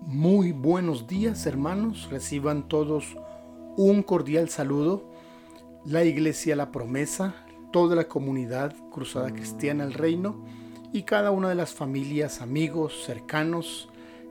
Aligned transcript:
Muy 0.00 0.52
buenos 0.52 1.06
días 1.06 1.46
hermanos, 1.46 2.08
reciban 2.10 2.68
todos 2.68 3.16
un 3.76 4.02
cordial 4.02 4.50
saludo. 4.50 5.10
La 5.84 6.04
Iglesia 6.04 6.56
La 6.56 6.70
Promesa, 6.70 7.34
toda 7.72 7.96
la 7.96 8.04
comunidad 8.04 8.74
Cruzada 8.90 9.32
Cristiana 9.32 9.84
el 9.84 9.94
Reino 9.94 10.44
y 10.92 11.02
cada 11.02 11.30
una 11.30 11.48
de 11.48 11.54
las 11.54 11.72
familias, 11.72 12.42
amigos, 12.42 13.04
cercanos. 13.04 13.88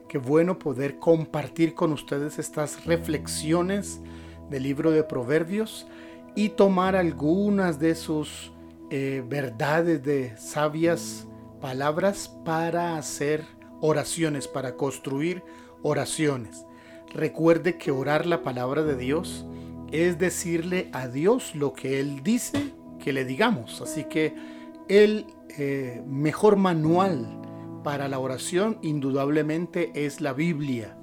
Qué 0.08 0.18
bueno 0.18 0.58
poder 0.58 0.98
compartir 0.98 1.74
con 1.74 1.92
ustedes 1.92 2.38
estas 2.38 2.84
reflexiones 2.84 4.00
del 4.50 4.62
libro 4.62 4.92
de 4.92 5.02
Proverbios 5.02 5.86
y 6.36 6.50
tomar 6.50 6.94
algunas 6.94 7.80
de 7.80 7.96
sus 7.96 8.52
eh, 8.90 9.24
verdades 9.26 10.02
de 10.04 10.36
sabias 10.36 11.26
palabras 11.60 12.28
para 12.44 12.96
hacer 12.96 13.44
oraciones, 13.84 14.48
para 14.48 14.76
construir 14.76 15.42
oraciones. 15.82 16.64
Recuerde 17.12 17.76
que 17.76 17.90
orar 17.90 18.24
la 18.24 18.42
palabra 18.42 18.82
de 18.82 18.96
Dios 18.96 19.44
es 19.92 20.18
decirle 20.18 20.88
a 20.92 21.06
Dios 21.06 21.54
lo 21.54 21.74
que 21.74 22.00
Él 22.00 22.22
dice 22.22 22.72
que 22.98 23.12
le 23.12 23.26
digamos. 23.26 23.82
Así 23.82 24.04
que 24.04 24.34
el 24.88 25.26
eh, 25.50 26.02
mejor 26.06 26.56
manual 26.56 27.40
para 27.84 28.08
la 28.08 28.18
oración 28.18 28.78
indudablemente 28.80 29.92
es 29.94 30.22
la 30.22 30.32
Biblia. 30.32 30.96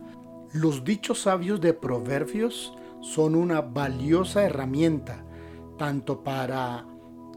Los 0.51 0.83
dichos 0.83 1.21
sabios 1.21 1.61
de 1.61 1.73
Proverbios 1.73 2.73
son 3.01 3.35
una 3.35 3.61
valiosa 3.61 4.43
herramienta 4.43 5.23
tanto 5.77 6.23
para 6.23 6.87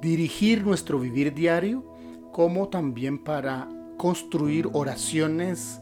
dirigir 0.00 0.64
nuestro 0.64 0.98
vivir 0.98 1.34
diario 1.34 1.84
como 2.32 2.68
también 2.68 3.22
para 3.22 3.68
construir 3.96 4.68
oraciones 4.72 5.80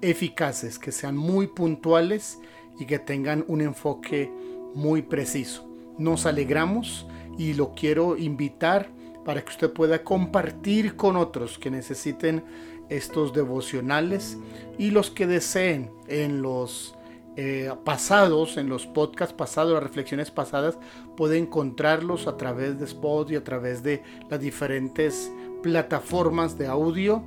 eficaces, 0.00 0.78
que 0.78 0.92
sean 0.92 1.16
muy 1.16 1.48
puntuales 1.48 2.38
y 2.78 2.86
que 2.86 2.98
tengan 2.98 3.44
un 3.48 3.60
enfoque 3.60 4.32
muy 4.74 5.02
preciso. 5.02 5.68
Nos 5.98 6.26
alegramos 6.26 7.06
y 7.36 7.54
lo 7.54 7.72
quiero 7.74 8.16
invitar 8.16 8.90
para 9.24 9.42
que 9.42 9.50
usted 9.50 9.72
pueda 9.72 10.04
compartir 10.04 10.96
con 10.96 11.16
otros 11.16 11.58
que 11.58 11.70
necesiten 11.70 12.44
estos 12.88 13.32
devocionales 13.32 14.38
y 14.78 14.90
los 14.90 15.10
que 15.10 15.26
deseen 15.26 15.90
en 16.06 16.40
los 16.40 16.94
eh, 17.36 17.70
pasados, 17.84 18.56
en 18.56 18.68
los 18.68 18.86
podcasts 18.86 19.34
pasados, 19.34 19.74
las 19.74 19.82
reflexiones 19.82 20.30
pasadas, 20.30 20.78
puede 21.16 21.38
encontrarlos 21.38 22.26
a 22.26 22.36
través 22.36 22.78
de 22.78 22.84
Spot 22.86 23.30
y 23.30 23.36
a 23.36 23.44
través 23.44 23.82
de 23.82 24.02
las 24.28 24.40
diferentes 24.40 25.30
plataformas 25.62 26.58
de 26.58 26.66
audio 26.66 27.22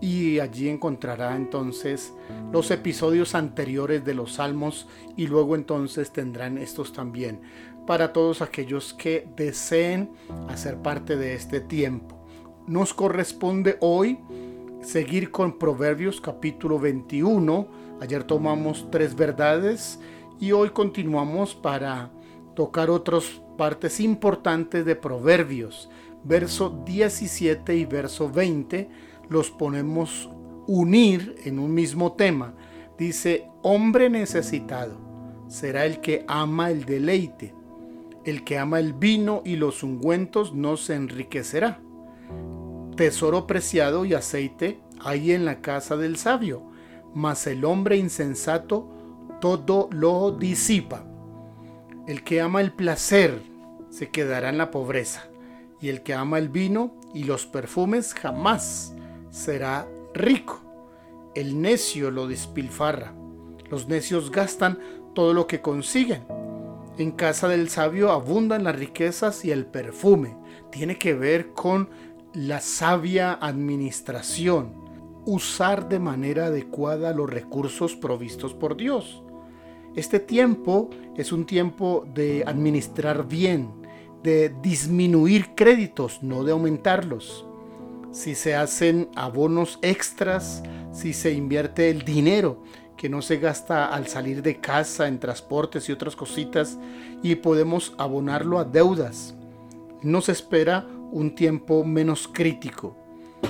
y 0.00 0.38
allí 0.38 0.68
encontrará 0.68 1.34
entonces 1.34 2.14
los 2.52 2.70
episodios 2.70 3.34
anteriores 3.34 4.04
de 4.04 4.14
los 4.14 4.34
salmos 4.34 4.88
y 5.16 5.26
luego 5.26 5.56
entonces 5.56 6.12
tendrán 6.12 6.58
estos 6.58 6.92
también 6.92 7.40
para 7.86 8.12
todos 8.12 8.42
aquellos 8.42 8.92
que 8.94 9.26
deseen 9.34 10.10
hacer 10.48 10.76
parte 10.82 11.16
de 11.16 11.34
este 11.34 11.60
tiempo. 11.60 12.22
Nos 12.66 12.92
corresponde 12.92 13.78
hoy 13.80 14.18
seguir 14.82 15.30
con 15.30 15.58
Proverbios 15.58 16.20
capítulo 16.20 16.78
21. 16.78 17.66
Ayer 18.00 18.24
tomamos 18.24 18.86
tres 18.90 19.14
verdades 19.16 19.98
y 20.38 20.52
hoy 20.52 20.70
continuamos 20.70 21.54
para 21.54 22.10
tocar 22.54 22.90
otras 22.90 23.40
partes 23.56 24.00
importantes 24.00 24.84
de 24.84 24.94
Proverbios. 24.94 25.88
Verso 26.24 26.82
17 26.84 27.74
y 27.74 27.86
verso 27.86 28.30
20 28.30 29.07
los 29.28 29.50
ponemos 29.50 30.30
unir 30.66 31.36
en 31.44 31.58
un 31.58 31.74
mismo 31.74 32.12
tema. 32.12 32.54
Dice, 32.98 33.48
hombre 33.62 34.10
necesitado 34.10 35.08
será 35.48 35.86
el 35.86 36.00
que 36.00 36.24
ama 36.28 36.70
el 36.70 36.84
deleite. 36.84 37.54
El 38.24 38.44
que 38.44 38.58
ama 38.58 38.78
el 38.78 38.92
vino 38.92 39.42
y 39.44 39.56
los 39.56 39.82
ungüentos 39.82 40.54
no 40.54 40.76
se 40.76 40.94
enriquecerá. 40.94 41.80
Tesoro 42.96 43.46
preciado 43.46 44.04
y 44.04 44.14
aceite 44.14 44.80
hay 45.00 45.32
en 45.32 45.44
la 45.44 45.60
casa 45.60 45.96
del 45.96 46.16
sabio, 46.16 46.62
mas 47.14 47.46
el 47.46 47.64
hombre 47.64 47.96
insensato 47.96 48.90
todo 49.40 49.88
lo 49.92 50.32
disipa. 50.32 51.04
El 52.06 52.24
que 52.24 52.40
ama 52.40 52.60
el 52.60 52.72
placer 52.72 53.40
se 53.88 54.10
quedará 54.10 54.50
en 54.50 54.58
la 54.58 54.70
pobreza, 54.70 55.28
y 55.80 55.88
el 55.88 56.02
que 56.02 56.12
ama 56.12 56.38
el 56.38 56.48
vino 56.48 56.96
y 57.14 57.24
los 57.24 57.46
perfumes 57.46 58.12
jamás 58.14 58.94
será 59.30 59.88
rico. 60.14 60.60
El 61.34 61.60
necio 61.60 62.10
lo 62.10 62.26
despilfarra. 62.26 63.14
Los 63.70 63.88
necios 63.88 64.30
gastan 64.30 64.78
todo 65.14 65.34
lo 65.34 65.46
que 65.46 65.60
consiguen. 65.60 66.24
En 66.96 67.12
casa 67.12 67.48
del 67.48 67.68
sabio 67.68 68.10
abundan 68.10 68.64
las 68.64 68.76
riquezas 68.76 69.44
y 69.44 69.52
el 69.52 69.66
perfume. 69.66 70.36
Tiene 70.72 70.98
que 70.98 71.14
ver 71.14 71.52
con 71.52 71.90
la 72.34 72.60
sabia 72.60 73.34
administración. 73.34 74.74
Usar 75.24 75.88
de 75.88 75.98
manera 75.98 76.46
adecuada 76.46 77.12
los 77.12 77.28
recursos 77.28 77.94
provistos 77.94 78.54
por 78.54 78.76
Dios. 78.76 79.22
Este 79.94 80.20
tiempo 80.20 80.90
es 81.16 81.32
un 81.32 81.44
tiempo 81.44 82.06
de 82.14 82.44
administrar 82.46 83.28
bien, 83.28 83.70
de 84.22 84.54
disminuir 84.62 85.54
créditos, 85.54 86.22
no 86.22 86.44
de 86.44 86.52
aumentarlos 86.52 87.47
si 88.18 88.34
se 88.34 88.56
hacen 88.56 89.08
abonos 89.14 89.78
extras, 89.80 90.64
si 90.92 91.12
se 91.12 91.30
invierte 91.30 91.88
el 91.88 92.04
dinero 92.04 92.64
que 92.96 93.08
no 93.08 93.22
se 93.22 93.36
gasta 93.36 93.86
al 93.86 94.08
salir 94.08 94.42
de 94.42 94.56
casa 94.56 95.06
en 95.06 95.20
transportes 95.20 95.88
y 95.88 95.92
otras 95.92 96.16
cositas 96.16 96.78
y 97.22 97.36
podemos 97.36 97.94
abonarlo 97.96 98.58
a 98.58 98.64
deudas. 98.64 99.36
Nos 100.02 100.28
espera 100.28 100.84
un 101.12 101.36
tiempo 101.36 101.84
menos 101.84 102.26
crítico. 102.26 102.96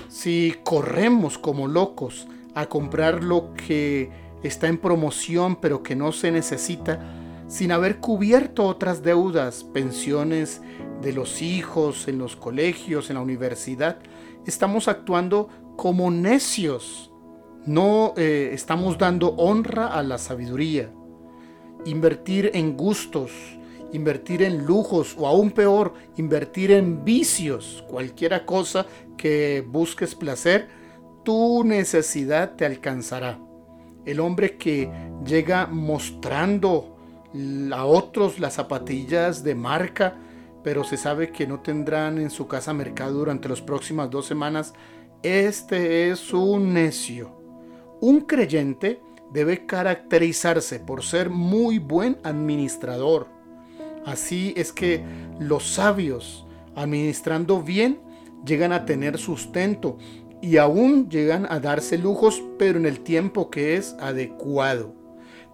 Si 0.08 0.54
corremos 0.64 1.38
como 1.38 1.66
locos 1.66 2.28
a 2.54 2.66
comprar 2.66 3.24
lo 3.24 3.54
que 3.54 4.10
está 4.42 4.68
en 4.68 4.76
promoción 4.76 5.56
pero 5.56 5.82
que 5.82 5.96
no 5.96 6.12
se 6.12 6.30
necesita, 6.30 7.00
sin 7.46 7.72
haber 7.72 8.00
cubierto 8.00 8.66
otras 8.66 9.02
deudas, 9.02 9.64
pensiones 9.64 10.60
de 11.00 11.14
los 11.14 11.40
hijos 11.40 12.06
en 12.06 12.18
los 12.18 12.36
colegios, 12.36 13.08
en 13.08 13.16
la 13.16 13.22
universidad, 13.22 13.98
estamos 14.46 14.88
actuando 14.88 15.48
como 15.76 16.10
necios. 16.10 17.12
No 17.66 18.14
eh, 18.16 18.50
estamos 18.52 18.98
dando 18.98 19.30
honra 19.36 19.88
a 19.88 20.02
la 20.02 20.18
sabiduría. 20.18 20.90
Invertir 21.84 22.50
en 22.54 22.76
gustos, 22.76 23.30
invertir 23.92 24.42
en 24.42 24.64
lujos 24.64 25.14
o 25.18 25.26
aún 25.26 25.50
peor, 25.50 25.94
invertir 26.16 26.70
en 26.72 27.04
vicios, 27.04 27.84
cualquiera 27.88 28.44
cosa 28.44 28.86
que 29.16 29.64
busques 29.66 30.14
placer, 30.14 30.68
tu 31.24 31.64
necesidad 31.64 32.56
te 32.56 32.64
alcanzará. 32.64 33.38
El 34.04 34.20
hombre 34.20 34.56
que 34.56 34.90
llega 35.26 35.66
mostrando 35.66 36.96
a 37.72 37.84
otros 37.84 38.38
las 38.38 38.54
zapatillas 38.54 39.44
de 39.44 39.54
marca, 39.54 40.16
pero 40.68 40.84
se 40.84 40.98
sabe 40.98 41.32
que 41.32 41.46
no 41.46 41.60
tendrán 41.60 42.18
en 42.18 42.28
su 42.28 42.46
casa 42.46 42.74
mercado 42.74 43.20
durante 43.20 43.48
las 43.48 43.62
próximas 43.62 44.10
dos 44.10 44.26
semanas, 44.26 44.74
este 45.22 46.10
es 46.10 46.34
un 46.34 46.74
necio. 46.74 47.40
Un 48.02 48.20
creyente 48.20 49.00
debe 49.32 49.64
caracterizarse 49.64 50.78
por 50.78 51.02
ser 51.02 51.30
muy 51.30 51.78
buen 51.78 52.18
administrador. 52.22 53.28
Así 54.04 54.52
es 54.58 54.70
que 54.70 55.02
los 55.40 55.66
sabios, 55.72 56.46
administrando 56.76 57.62
bien, 57.62 58.02
llegan 58.44 58.72
a 58.72 58.84
tener 58.84 59.16
sustento 59.16 59.96
y 60.42 60.58
aún 60.58 61.08
llegan 61.08 61.46
a 61.48 61.60
darse 61.60 61.96
lujos, 61.96 62.42
pero 62.58 62.78
en 62.78 62.84
el 62.84 63.00
tiempo 63.00 63.48
que 63.48 63.76
es 63.76 63.96
adecuado. 64.00 64.94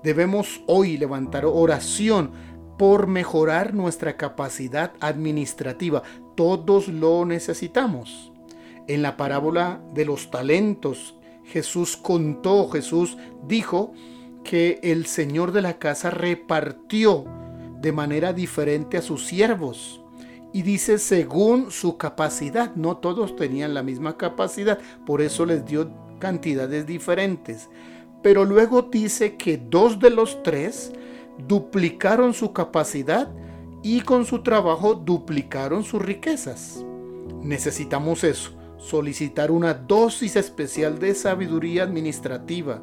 Debemos 0.03 0.65
hoy 0.67 0.97
levantar 0.97 1.45
oración 1.45 2.33
por 2.77 3.07
mejorar 3.07 3.75
nuestra 3.75 4.17
capacidad 4.17 4.93
administrativa. 5.01 6.03
Todos 6.35 6.89
lo 6.89 7.25
necesitamos. 7.25 8.33
En 8.87 9.03
la 9.03 9.17
parábola 9.17 9.81
de 9.95 10.05
los 10.05 10.31
talentos, 10.31 11.15
Jesús 11.45 11.97
contó, 11.97 12.69
Jesús 12.69 13.17
dijo 13.47 13.93
que 14.43 14.81
el 14.83 15.07
Señor 15.07 15.53
de 15.53 15.63
la 15.63 15.79
casa 15.79 16.11
repartió 16.11 17.25
de 17.81 17.93
manera 17.93 18.33
diferente 18.33 18.97
a 18.97 19.03
sus 19.03 19.27
siervos. 19.27 20.01
Y 20.53 20.63
dice 20.63 20.99
según 20.99 21.71
su 21.71 21.97
capacidad. 21.97 22.75
No 22.77 22.99
todos 22.99 23.37
tenían 23.37 23.75
la 23.75 23.83
misma 23.83 24.17
capacidad, 24.17 24.79
por 25.05 25.21
eso 25.21 25.45
les 25.47 25.67
dio 25.67 25.91
cantidades 26.19 26.87
diferentes. 26.87 27.69
Pero 28.23 28.45
luego 28.45 28.83
dice 28.83 29.37
que 29.37 29.59
dos 29.59 29.99
de 29.99 30.11
los 30.11 30.43
tres 30.43 30.93
duplicaron 31.39 32.35
su 32.35 32.53
capacidad 32.53 33.33
y 33.83 34.01
con 34.01 34.25
su 34.25 34.43
trabajo 34.43 34.95
duplicaron 34.95 35.85
sus 35.85 36.01
riquezas. 36.03 36.85
Necesitamos 37.43 38.25
eso, 38.25 38.53
solicitar 38.79 39.51
una 39.51 39.75
dosis 39.75 40.37
especial 40.37 40.99
de 40.99 41.15
sabiduría 41.15 41.83
administrativa. 41.83 42.83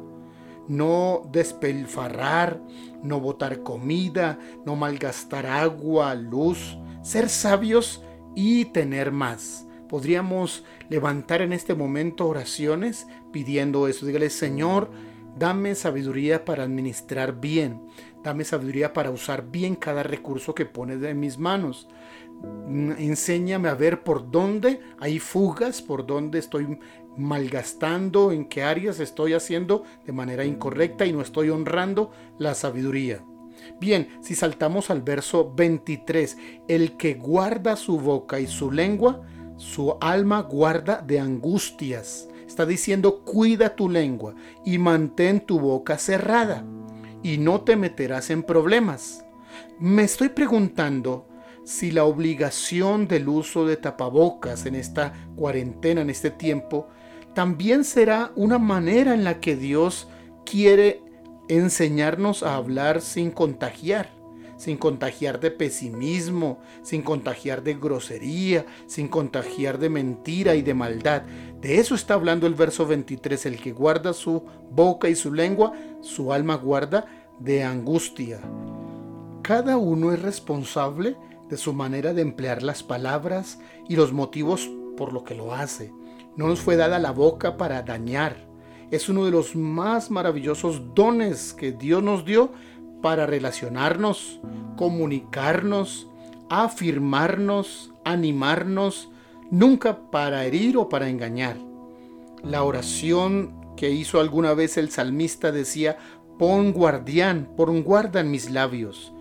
no 0.68 1.28
despilfarrar, 1.32 2.62
no 3.02 3.20
botar 3.20 3.62
comida, 3.62 4.38
no 4.64 4.76
malgastar 4.76 5.44
agua, 5.46 6.14
luz, 6.14 6.78
ser 7.02 7.28
sabios 7.28 8.04
y 8.34 8.66
tener 8.66 9.10
más. 9.12 9.66
Podríamos 9.88 10.64
levantar 10.88 11.42
en 11.42 11.52
este 11.52 11.74
momento 11.74 12.28
oraciones 12.28 13.06
pidiendo 13.32 13.88
eso. 13.88 14.06
Dígale, 14.06 14.30
Señor, 14.30 14.90
dame 15.36 15.74
sabiduría 15.74 16.44
para 16.44 16.62
administrar 16.62 17.40
bien. 17.40 17.82
Dame 18.22 18.44
sabiduría 18.44 18.92
para 18.92 19.10
usar 19.10 19.50
bien 19.50 19.74
cada 19.74 20.02
recurso 20.04 20.54
que 20.54 20.64
pones 20.64 21.02
en 21.02 21.18
mis 21.18 21.38
manos. 21.38 21.88
Enséñame 22.98 23.68
a 23.68 23.74
ver 23.74 24.04
por 24.04 24.30
dónde 24.30 24.80
hay 25.00 25.18
fugas, 25.18 25.82
por 25.82 26.06
dónde 26.06 26.38
estoy 26.38 26.78
malgastando, 27.16 28.32
en 28.32 28.44
qué 28.46 28.62
áreas 28.62 29.00
estoy 29.00 29.34
haciendo 29.34 29.84
de 30.06 30.12
manera 30.12 30.44
incorrecta 30.44 31.04
y 31.04 31.12
no 31.12 31.20
estoy 31.20 31.50
honrando 31.50 32.12
la 32.38 32.54
sabiduría. 32.54 33.24
Bien, 33.80 34.08
si 34.22 34.34
saltamos 34.34 34.90
al 34.90 35.02
verso 35.02 35.52
23, 35.54 36.38
el 36.68 36.96
que 36.96 37.14
guarda 37.14 37.76
su 37.76 37.98
boca 37.98 38.40
y 38.40 38.46
su 38.46 38.70
lengua, 38.70 39.22
su 39.56 39.96
alma 40.00 40.42
guarda 40.42 41.02
de 41.02 41.20
angustias. 41.20 42.28
Está 42.46 42.66
diciendo, 42.66 43.22
cuida 43.24 43.76
tu 43.76 43.88
lengua 43.88 44.34
y 44.64 44.78
mantén 44.78 45.40
tu 45.40 45.58
boca 45.58 45.98
cerrada 45.98 46.64
y 47.22 47.38
no 47.38 47.62
te 47.62 47.76
meterás 47.76 48.30
en 48.30 48.42
problemas. 48.42 49.24
Me 49.78 50.02
estoy 50.02 50.30
preguntando 50.30 51.28
si 51.64 51.90
la 51.90 52.04
obligación 52.04 53.06
del 53.06 53.28
uso 53.28 53.66
de 53.66 53.76
tapabocas 53.76 54.66
en 54.66 54.74
esta 54.74 55.12
cuarentena, 55.36 56.00
en 56.00 56.10
este 56.10 56.30
tiempo, 56.30 56.88
también 57.34 57.84
será 57.84 58.32
una 58.36 58.58
manera 58.58 59.14
en 59.14 59.24
la 59.24 59.40
que 59.40 59.56
Dios 59.56 60.08
quiere 60.44 61.02
enseñarnos 61.48 62.42
a 62.42 62.56
hablar 62.56 63.00
sin 63.00 63.30
contagiar, 63.30 64.10
sin 64.62 64.76
contagiar 64.76 65.40
de 65.40 65.50
pesimismo, 65.50 66.60
sin 66.82 67.02
contagiar 67.02 67.64
de 67.64 67.74
grosería, 67.74 68.64
sin 68.86 69.08
contagiar 69.08 69.76
de 69.80 69.88
mentira 69.88 70.54
y 70.54 70.62
de 70.62 70.72
maldad. 70.72 71.22
De 71.60 71.80
eso 71.80 71.96
está 71.96 72.14
hablando 72.14 72.46
el 72.46 72.54
verso 72.54 72.86
23, 72.86 73.46
el 73.46 73.60
que 73.60 73.72
guarda 73.72 74.12
su 74.12 74.44
boca 74.70 75.08
y 75.08 75.16
su 75.16 75.34
lengua, 75.34 75.72
su 76.00 76.32
alma 76.32 76.54
guarda 76.54 77.06
de 77.40 77.64
angustia. 77.64 78.40
Cada 79.42 79.78
uno 79.78 80.12
es 80.12 80.22
responsable 80.22 81.16
de 81.48 81.56
su 81.56 81.72
manera 81.72 82.14
de 82.14 82.22
emplear 82.22 82.62
las 82.62 82.84
palabras 82.84 83.58
y 83.88 83.96
los 83.96 84.12
motivos 84.12 84.70
por 84.96 85.12
lo 85.12 85.24
que 85.24 85.34
lo 85.34 85.52
hace. 85.52 85.92
No 86.36 86.46
nos 86.46 86.60
fue 86.60 86.76
dada 86.76 87.00
la 87.00 87.10
boca 87.10 87.56
para 87.56 87.82
dañar. 87.82 88.36
Es 88.92 89.08
uno 89.08 89.24
de 89.24 89.32
los 89.32 89.56
más 89.56 90.08
maravillosos 90.08 90.94
dones 90.94 91.52
que 91.52 91.72
Dios 91.72 92.00
nos 92.00 92.24
dio 92.24 92.52
para 93.02 93.26
relacionarnos, 93.26 94.40
comunicarnos, 94.76 96.08
afirmarnos, 96.48 97.92
animarnos, 98.04 99.10
nunca 99.50 100.10
para 100.10 100.46
herir 100.46 100.78
o 100.78 100.88
para 100.88 101.08
engañar. 101.08 101.56
La 102.42 102.64
oración 102.64 103.54
que 103.76 103.90
hizo 103.90 104.20
alguna 104.20 104.54
vez 104.54 104.76
el 104.76 104.90
salmista 104.90 105.52
decía, 105.52 105.98
pon 106.38 106.72
guardián, 106.72 107.48
pon 107.56 107.82
guarda 107.82 108.20
en 108.20 108.30
mis 108.30 108.50
labios. 108.50 109.12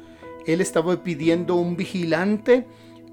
Él 0.45 0.61
estaba 0.61 1.03
pidiendo 1.03 1.55
un 1.55 1.75
vigilante 1.75 2.67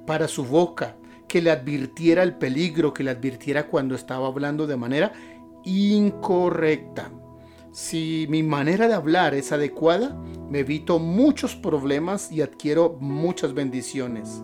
para 0.06 0.29
su 0.29 0.44
boca, 0.44 0.97
que 1.26 1.43
le 1.43 1.50
advirtiera 1.50 2.23
el 2.23 2.35
peligro, 2.35 2.94
que 2.94 3.05
le 3.05 3.11
advirtiera 3.11 3.67
cuando 3.67 3.94
estaba 3.94 4.26
hablando 4.26 4.67
de 4.67 4.76
manera 4.76 5.12
incorrecta. 5.64 7.11
Si 7.71 8.26
mi 8.31 8.43
manera 8.43 8.88
de 8.88 8.94
hablar 8.94 9.35
es 9.35 9.53
adecuada, 9.53 10.17
me 10.50 10.61
evito 10.61 10.99
muchos 10.99 11.55
problemas 11.55 12.33
y 12.33 12.43
adquiero 12.43 12.97
muchas 13.00 13.55
bendiciones. 13.55 14.43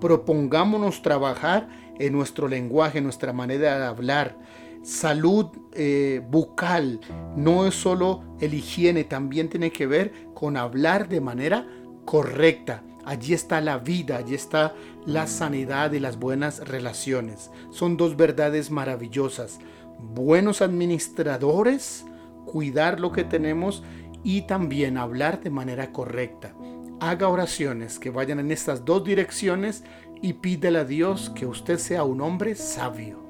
Propongámonos 0.00 1.02
trabajar 1.02 1.68
en 1.98 2.12
nuestro 2.12 2.48
lenguaje, 2.48 2.98
en 2.98 3.04
nuestra 3.04 3.32
manera 3.32 3.78
de 3.78 3.86
hablar. 3.86 4.38
Salud 4.82 5.46
eh, 5.72 6.22
bucal 6.30 7.00
no 7.36 7.66
es 7.66 7.74
solo 7.74 8.22
el 8.40 8.54
higiene, 8.54 9.04
también 9.04 9.48
tiene 9.48 9.72
que 9.72 9.86
ver 9.86 10.12
con 10.34 10.56
hablar 10.56 11.08
de 11.08 11.20
manera 11.20 11.66
correcta. 12.04 12.84
Allí 13.04 13.32
está 13.32 13.60
la 13.60 13.78
vida, 13.78 14.18
allí 14.18 14.34
está 14.34 14.74
la 15.06 15.26
sanidad 15.26 15.92
y 15.92 15.98
las 15.98 16.18
buenas 16.18 16.68
relaciones. 16.68 17.50
Son 17.70 17.96
dos 17.96 18.16
verdades 18.16 18.70
maravillosas. 18.70 19.58
Buenos 19.98 20.62
administradores, 20.62 22.04
cuidar 22.44 23.00
lo 23.00 23.10
que 23.10 23.24
tenemos 23.24 23.82
y 24.24 24.42
también 24.42 24.96
hablar 24.96 25.40
de 25.40 25.50
manera 25.50 25.92
correcta. 25.92 26.54
Haga 27.00 27.28
oraciones 27.28 27.98
que 27.98 28.10
vayan 28.10 28.40
en 28.40 28.50
estas 28.50 28.84
dos 28.84 29.04
direcciones 29.04 29.84
y 30.20 30.34
pídele 30.34 30.80
a 30.80 30.84
Dios 30.84 31.30
que 31.30 31.46
usted 31.46 31.78
sea 31.78 32.02
un 32.02 32.20
hombre 32.20 32.54
sabio. 32.54 33.27